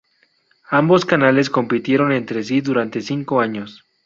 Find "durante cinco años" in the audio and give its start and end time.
2.61-3.85